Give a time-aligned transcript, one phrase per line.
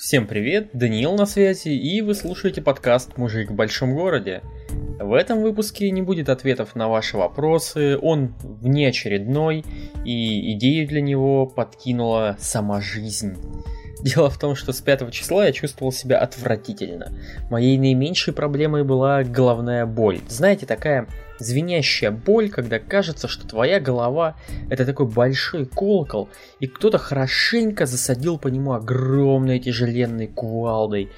[0.00, 4.40] Всем привет, Даниил на связи, и вы слушаете подкаст «Мужик в большом городе».
[4.98, 9.62] В этом выпуске не будет ответов на ваши вопросы, он внеочередной,
[10.06, 13.36] и идею для него подкинула сама жизнь.
[14.02, 17.12] Дело в том, что с 5 числа я чувствовал себя отвратительно.
[17.50, 20.20] Моей наименьшей проблемой была головная боль.
[20.28, 21.06] Знаете, такая
[21.38, 24.36] звенящая боль, когда кажется, что твоя голова
[24.68, 26.28] это такой большой колокол,
[26.60, 31.10] и кто-то хорошенько засадил по нему огромной тяжеленной кувалдой.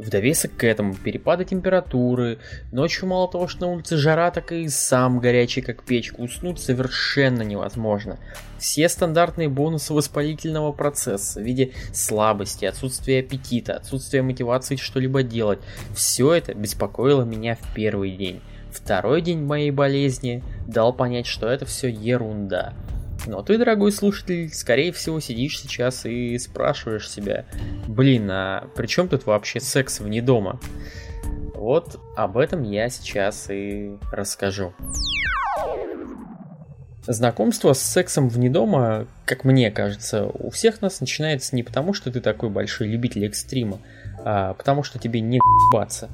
[0.00, 2.38] В довесок к этому перепады температуры,
[2.72, 7.42] ночью мало того, что на улице жара, так и сам горячий как печка, уснуть совершенно
[7.42, 8.18] невозможно.
[8.58, 15.58] Все стандартные бонусы воспалительного процесса в виде слабости, отсутствия аппетита, отсутствия мотивации что-либо делать,
[15.94, 18.40] все это беспокоило меня в первый день.
[18.72, 22.72] Второй день моей болезни дал понять, что это все ерунда.
[23.26, 27.44] Но ты, дорогой слушатель, скорее всего сидишь сейчас и спрашиваешь себя,
[27.86, 30.58] блин, а при чем тут вообще секс вне дома?
[31.54, 34.72] Вот об этом я сейчас и расскажу.
[37.06, 42.10] Знакомство с сексом вне дома, как мне кажется, у всех нас начинается не потому, что
[42.12, 43.78] ты такой большой любитель экстрима,
[44.24, 45.40] а потому что тебе не
[45.72, 46.08] баться.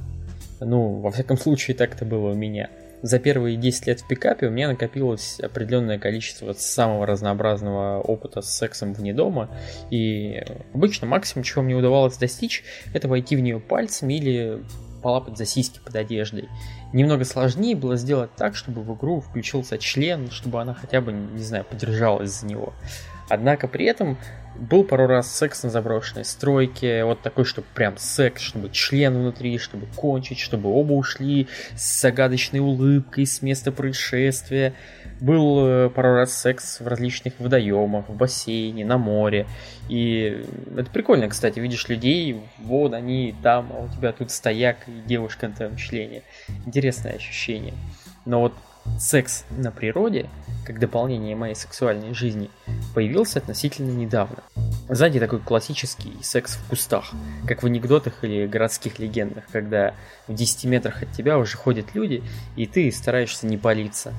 [0.61, 2.71] Ну, во всяком случае, так это было у меня.
[3.07, 8.53] За первые 10 лет в пикапе у меня накопилось определенное количество самого разнообразного опыта с
[8.53, 9.49] сексом вне дома.
[9.93, 10.43] И
[10.75, 14.61] обычно максимум, чего мне удавалось достичь, это войти в нее пальцами или
[15.05, 16.49] полапать за сиськи под одеждой.
[16.93, 21.45] Немного сложнее было сделать так, чтобы в игру включился член, чтобы она хотя бы, не
[21.45, 22.75] знаю, подержалась за него.
[23.29, 24.19] Однако при этом
[24.59, 29.59] был пару раз секс на заброшенной стройке, вот такой, чтобы прям секс, чтобы член внутри,
[29.59, 34.75] чтобы кончить, чтобы оба ушли с загадочной улыбкой с места происшествия.
[35.21, 39.47] Был э, пару раз секс в различных водоемах, в бассейне, на море.
[39.89, 40.45] И
[40.77, 45.49] это прикольно, кстати, видишь людей, вот они там, а у тебя тут стояк и девушка
[45.49, 46.23] на твоем члене.
[46.67, 47.75] Интересное ощущение.
[48.25, 48.55] Но вот
[48.99, 50.29] секс на природе,
[50.65, 52.51] как дополнение моей сексуальной жизни,
[52.97, 54.39] появился относительно недавно.
[54.89, 57.13] Сзади такой классический секс в кустах,
[57.47, 59.93] как в анекдотах или городских легендах, когда
[60.27, 62.23] в 10 метрах от тебя уже ходят люди,
[62.57, 64.15] и ты стараешься не палиться.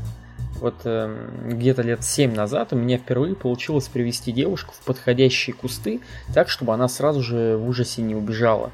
[0.60, 6.00] Вот э, где-то лет 7 назад у меня впервые получилось привести девушку в подходящие кусты,
[6.36, 8.70] так, чтобы она сразу же в ужасе не убежала.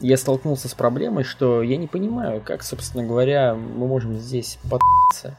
[0.00, 5.36] Я столкнулся с проблемой, что я не понимаю, как, собственно говоря, мы можем здесь податься.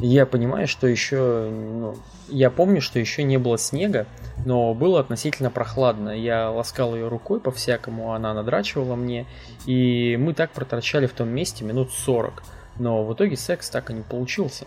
[0.00, 1.96] Я понимаю, что еще, ну,
[2.28, 4.06] я помню, что еще не было снега,
[4.44, 6.10] но было относительно прохладно.
[6.10, 9.26] Я ласкал ее рукой по-всякому, она надрачивала мне,
[9.64, 12.42] и мы так проторчали в том месте минут 40.
[12.78, 14.66] Но в итоге секс так и не получился.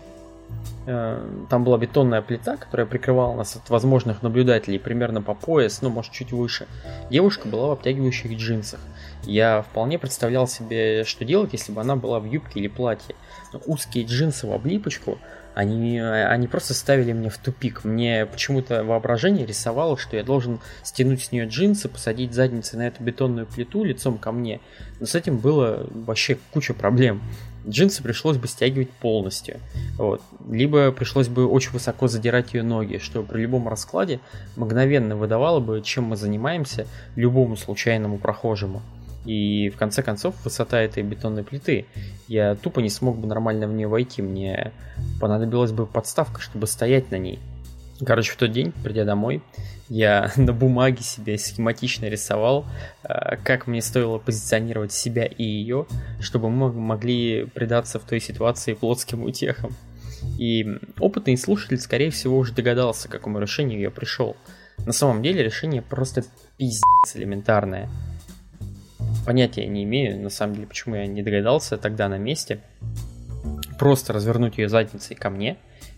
[0.86, 5.90] Э, там была бетонная плита, которая прикрывала нас от возможных наблюдателей примерно по пояс, ну,
[5.90, 6.66] может, чуть выше.
[7.10, 8.80] Девушка была в обтягивающих джинсах.
[9.24, 13.14] Я вполне представлял себе, что делать, если бы она была в юбке или платье.
[13.52, 15.18] Но узкие джинсы в облипочку,
[15.54, 17.84] они, они просто ставили меня в тупик.
[17.84, 23.02] Мне почему-то воображение рисовало, что я должен стянуть с нее джинсы, посадить задницей на эту
[23.02, 24.60] бетонную плиту лицом ко мне.
[24.98, 27.20] Но с этим было вообще куча проблем
[27.68, 29.58] джинсы пришлось бы стягивать полностью.
[29.96, 30.22] Вот.
[30.48, 34.20] Либо пришлось бы очень высоко задирать ее ноги, что при любом раскладе
[34.56, 38.82] мгновенно выдавало бы, чем мы занимаемся любому случайному прохожему.
[39.26, 41.86] И в конце концов, высота этой бетонной плиты,
[42.26, 44.72] я тупо не смог бы нормально в нее войти, мне
[45.20, 47.38] понадобилась бы подставка, чтобы стоять на ней.
[48.04, 49.42] Короче, в тот день, придя домой,
[49.88, 52.64] я на бумаге себе схематично рисовал,
[53.02, 55.86] э, как мне стоило позиционировать себя и ее,
[56.20, 59.74] чтобы мы могли предаться в той ситуации плотским утехам.
[60.38, 64.36] И опытный слушатель, скорее всего, уже догадался, к какому решению я пришел.
[64.84, 66.24] На самом деле решение просто
[66.56, 67.88] пиздец элементарное.
[69.26, 72.60] Понятия не имею, на самом деле, почему я не догадался тогда на месте.
[73.78, 75.56] Просто развернуть ее задницей ко мне,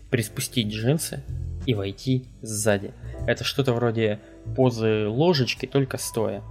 [0.09, 1.21] приспустить джинсы,
[1.65, 2.93] и войти сзади.
[3.27, 4.19] Это что-то вроде
[4.55, 6.43] позы ложечки, только стоя.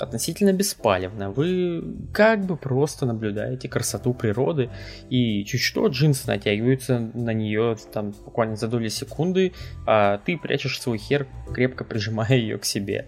[0.00, 1.30] Относительно беспалевно.
[1.30, 1.82] Вы
[2.12, 4.70] как бы просто наблюдаете красоту природы,
[5.10, 9.52] и чуть что джинсы натягиваются на нее там буквально за доли секунды,
[9.86, 13.06] а ты прячешь свой хер, крепко прижимая ее к себе.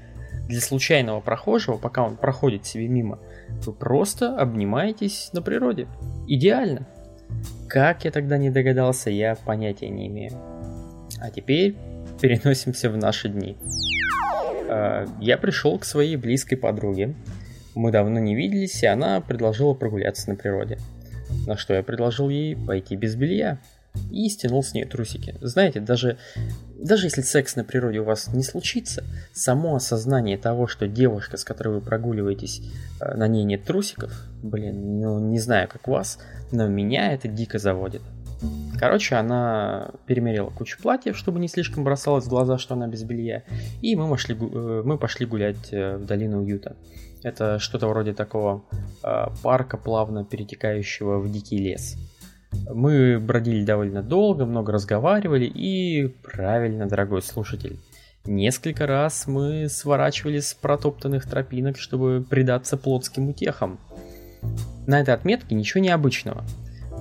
[0.48, 3.20] Для случайного прохожего, пока он проходит себе мимо,
[3.64, 5.86] вы просто обнимаетесь на природе.
[6.26, 6.88] Идеально.
[7.68, 10.32] Как я тогда не догадался, я понятия не имею.
[11.20, 11.76] А теперь
[12.20, 13.56] переносимся в наши дни.
[14.68, 17.14] А, я пришел к своей близкой подруге.
[17.74, 20.78] Мы давно не виделись, и она предложила прогуляться на природе.
[21.46, 23.58] На что я предложил ей пойти без белья.
[24.10, 25.34] и стянул с нее трусики.
[25.40, 26.16] Знаете, даже,
[26.78, 29.02] даже если секс на природе у вас не случится,
[29.32, 32.62] само осознание того, что девушка, с которой вы прогуливаетесь,
[33.00, 34.12] э, на ней нет трусиков,
[34.42, 36.18] блин, ну не знаю как вас,
[36.52, 38.02] но меня это дико заводит.
[38.78, 43.42] Короче, она перемерила кучу платьев, чтобы не слишком бросалось в глаза, что она без белья.
[43.82, 46.76] И мы, пошли, э, мы пошли гулять э, в долину Уюта.
[47.22, 48.64] Это что-то вроде такого
[49.02, 51.98] э, парка, плавно перетекающего в дикий лес.
[52.72, 57.78] Мы бродили довольно долго, много разговаривали и, правильно, дорогой слушатель,
[58.24, 63.78] несколько раз мы сворачивали с протоптанных тропинок, чтобы предаться плотским утехам.
[64.86, 66.44] На этой отметке ничего необычного.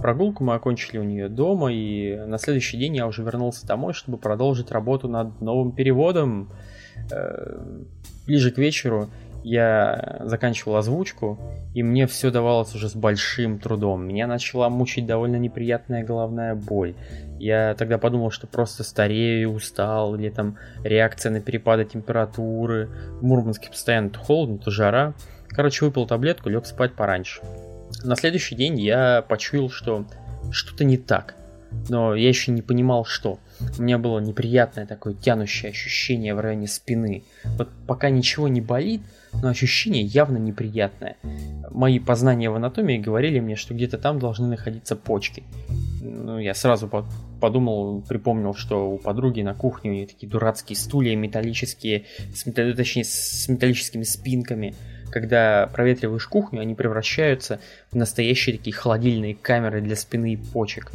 [0.01, 4.17] Прогулку мы окончили у нее дома, и на следующий день я уже вернулся домой, чтобы
[4.17, 6.51] продолжить работу над новым переводом.
[7.11, 7.59] Э,
[8.25, 9.09] ближе к вечеру
[9.43, 11.39] я заканчивал озвучку,
[11.73, 14.05] и мне все давалось уже с большим трудом.
[14.07, 16.95] Меня начала мучить довольно неприятная головная боль.
[17.39, 22.89] Я тогда подумал, что просто старею, устал, или там реакция на перепады температуры.
[23.19, 25.13] В Мурманске постоянно то холодно, то жара.
[25.49, 27.41] Короче, выпил таблетку, лег спать пораньше.
[28.03, 30.05] На следующий день я почуял, что
[30.51, 31.35] что-то не так.
[31.87, 33.39] Но я еще не понимал, что.
[33.77, 37.23] У меня было неприятное такое тянущее ощущение в районе спины.
[37.57, 39.01] Вот пока ничего не болит,
[39.41, 41.17] но ощущение явно неприятное.
[41.69, 45.43] Мои познания в анатомии говорили мне, что где-то там должны находиться почки.
[46.01, 46.89] Ну, я сразу
[47.39, 53.03] подумал, припомнил, что у подруги на кухне у нее такие дурацкие стулья металлические, с, точнее,
[53.03, 54.73] с металлическими спинками
[55.11, 57.59] когда проветриваешь кухню, они превращаются
[57.91, 60.91] в настоящие такие холодильные камеры для спины и почек.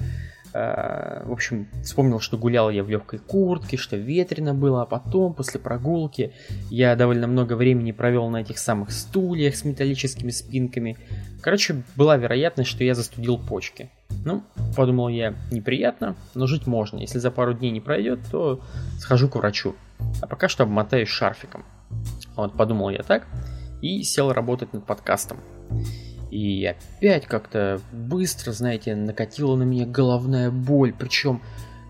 [0.57, 5.35] А, в общем, вспомнил, что гулял я в легкой куртке, что ветрено было, а потом,
[5.35, 6.33] после прогулки,
[6.71, 10.97] я довольно много времени провел на этих самых стульях с металлическими спинками.
[11.41, 13.91] Короче, была вероятность, что я застудил почки.
[14.25, 14.45] Ну,
[14.77, 17.01] подумал я, неприятно, но жить можно.
[17.01, 18.61] Если за пару дней не пройдет, то
[19.01, 19.75] схожу к врачу.
[20.23, 21.65] А пока что обмотаюсь шарфиком.
[22.37, 23.27] Вот, подумал я так
[23.85, 25.41] и сел работать над подкастом.
[26.31, 31.43] И опять как-то быстро, знаете, накатила на меня головная боль, причем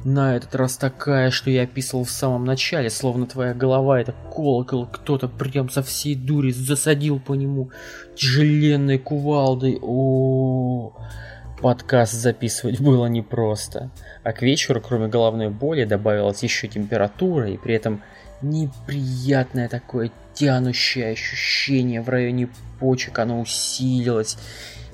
[0.04, 4.86] на этот раз такая, что я описывал в самом начале, словно твоя голова это колокол,
[4.86, 7.70] кто-то прям со всей дури засадил по нему
[8.16, 9.78] тяжеленной кувалдой.
[9.80, 10.92] О,
[11.62, 13.90] подкаст записывать было непросто.
[14.24, 18.02] А к вечеру, кроме головной боли, добавилась еще температура, и при этом
[18.42, 22.48] неприятное такое тянущее ощущение в районе
[22.80, 24.36] почек, оно усилилось,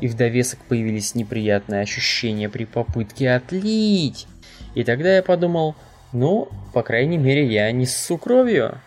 [0.01, 4.27] и в довесок появились неприятные ощущения при попытке отлить.
[4.75, 5.75] И тогда я подумал,
[6.13, 8.81] ну, по крайней мере, я не ссу кровью.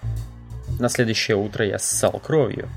[0.80, 2.70] На следующее утро я ссал кровью.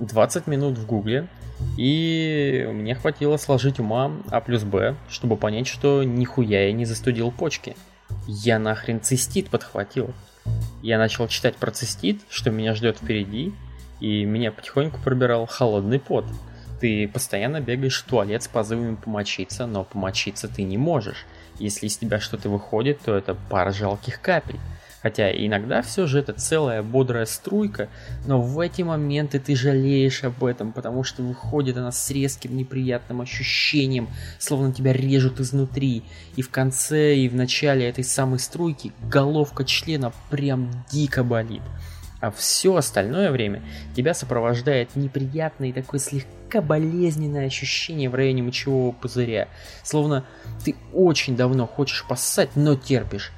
[0.00, 1.28] 20 минут в гугле,
[1.76, 7.30] и мне хватило сложить ума А плюс Б, чтобы понять, что нихуя я не застудил
[7.30, 7.76] почки.
[8.26, 10.12] Я нахрен цистит подхватил.
[10.84, 13.54] Я начал читать про цистит, что меня ждет впереди,
[14.00, 16.26] и меня потихоньку пробирал холодный пот.
[16.78, 21.24] Ты постоянно бегаешь в туалет с позывами помочиться, но помочиться ты не можешь.
[21.58, 24.60] Если из тебя что-то выходит, то это пара жалких капель.
[25.04, 27.90] Хотя иногда все же это целая бодрая струйка,
[28.26, 33.20] но в эти моменты ты жалеешь об этом, потому что выходит она с резким неприятным
[33.20, 34.08] ощущением,
[34.38, 36.04] словно тебя режут изнутри.
[36.36, 41.62] И в конце, и в начале этой самой струйки головка члена прям дико болит.
[42.22, 43.62] А все остальное время
[43.94, 49.48] тебя сопровождает неприятное и такое слегка болезненное ощущение в районе мочевого пузыря.
[49.82, 50.24] Словно
[50.64, 53.32] ты очень давно хочешь поссать, но терпишь.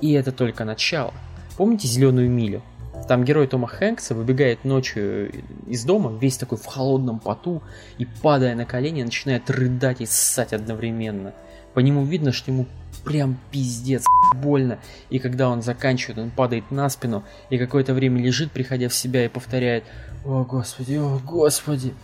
[0.00, 1.12] И это только начало.
[1.56, 2.62] Помните «Зеленую милю»?
[3.08, 5.32] Там герой Тома Хэнкса выбегает ночью
[5.66, 7.62] из дома, весь такой в холодном поту,
[7.96, 11.32] и падая на колени, начинает рыдать и ссать одновременно.
[11.74, 12.66] По нему видно, что ему
[13.04, 14.78] прям пиздец больно,
[15.10, 19.24] и когда он заканчивает, он падает на спину, и какое-то время лежит, приходя в себя,
[19.24, 19.84] и повторяет
[20.26, 21.94] «О, Господи, о, Господи!»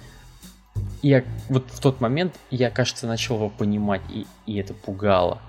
[1.02, 5.40] Я вот в тот момент, я, кажется, начал его понимать, и, и это пугало.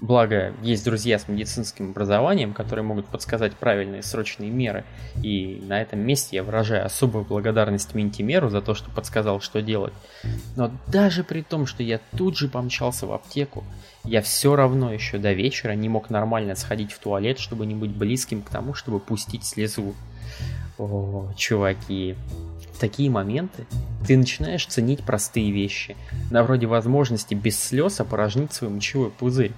[0.00, 4.84] Благо, есть друзья с медицинским образованием, которые могут подсказать правильные срочные меры.
[5.22, 9.92] И на этом месте я выражаю особую благодарность Ментимеру за то, что подсказал, что делать.
[10.56, 13.62] Но даже при том, что я тут же помчался в аптеку,
[14.04, 17.90] я все равно еще до вечера не мог нормально сходить в туалет, чтобы не быть
[17.90, 19.94] близким к тому, чтобы пустить слезу.
[20.80, 22.16] О, чуваки,
[22.80, 23.66] такие моменты
[24.06, 25.94] ты начинаешь ценить простые вещи,
[26.30, 29.52] на вроде возможности без слез опорожнить свой мочевой пузырь.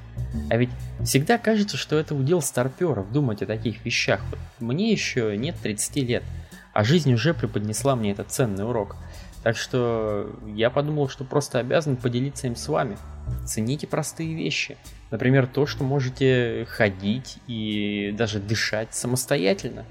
[0.50, 0.70] А ведь
[1.04, 4.20] всегда кажется, что это удел старперов думать о таких вещах.
[4.30, 6.24] Вот мне еще нет 30 лет,
[6.72, 8.96] а жизнь уже преподнесла мне этот ценный урок.
[9.44, 12.98] Так что я подумал, что просто обязан поделиться им с вами.
[13.46, 14.76] Цените простые вещи.
[15.12, 19.84] Например, то, что можете ходить и даже дышать самостоятельно.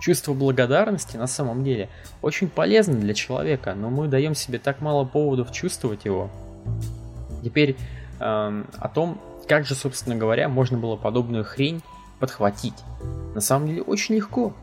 [0.00, 1.90] Чувство благодарности на самом деле
[2.22, 6.30] очень полезно для человека, но мы даем себе так мало поводов чувствовать его.
[7.44, 7.76] Теперь
[8.18, 11.82] эм, о том, как же, собственно говоря, можно было подобную хрень
[12.18, 12.74] подхватить.
[13.34, 14.54] На самом деле очень легко,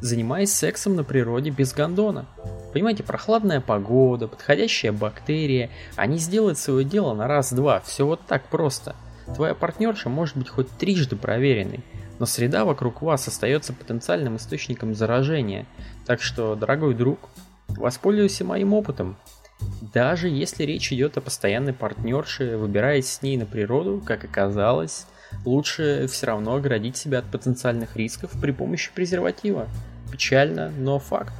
[0.00, 2.26] занимаясь сексом на природе без гондона.
[2.72, 8.96] Понимаете, прохладная погода, подходящая бактерия, они сделают свое дело на раз-два, все вот так просто.
[9.36, 11.80] Твоя партнерша может быть хоть трижды проверенной,
[12.18, 15.66] но среда вокруг вас остается потенциальным источником заражения.
[16.06, 17.18] Так что, дорогой друг,
[17.68, 19.16] воспользуйся моим опытом.
[19.94, 25.06] Даже если речь идет о постоянной партнерше, выбираясь с ней на природу, как оказалось,
[25.44, 29.68] лучше все равно оградить себя от потенциальных рисков при помощи презерватива.
[30.10, 31.32] Печально, но факт.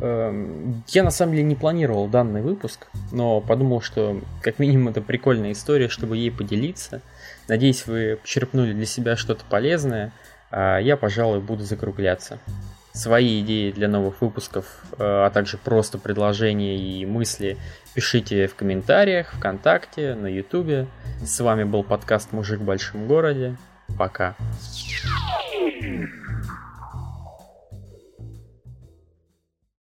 [0.00, 5.00] Эм, я на самом деле не планировал данный выпуск, но подумал, что как минимум это
[5.00, 7.02] прикольная история, чтобы ей поделиться.
[7.48, 10.12] Надеюсь, вы почерпнули для себя что-то полезное,
[10.50, 12.38] а я, пожалуй, буду закругляться.
[12.92, 17.56] Свои идеи для новых выпусков, э, а также просто предложения и мысли
[17.92, 20.86] пишите в комментариях, ВКонтакте, на Ютубе.
[21.24, 23.56] С вами был подкаст «Мужик в большом городе».
[23.98, 24.36] Пока.
[25.82, 26.23] Yeah.